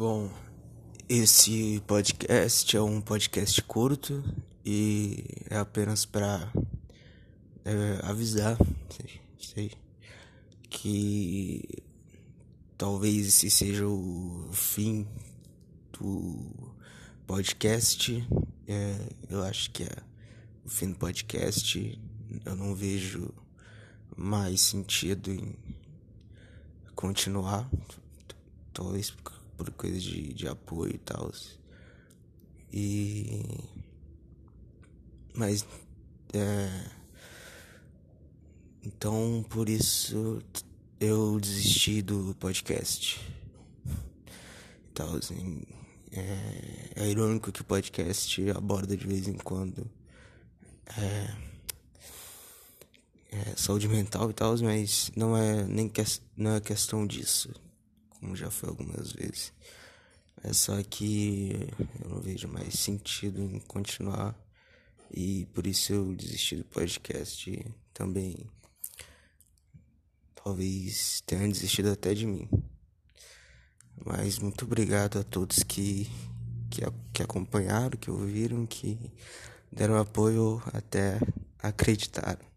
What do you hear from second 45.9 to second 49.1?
é, é irônico que o podcast aborda de